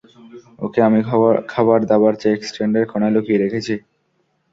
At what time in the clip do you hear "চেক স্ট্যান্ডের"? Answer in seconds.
2.23-2.85